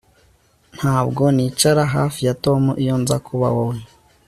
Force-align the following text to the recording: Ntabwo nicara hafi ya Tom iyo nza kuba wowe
Ntabwo 0.77 1.23
nicara 1.35 1.83
hafi 1.95 2.19
ya 2.27 2.33
Tom 2.43 2.63
iyo 2.83 2.95
nza 3.01 3.17
kuba 3.27 3.47
wowe 3.55 3.77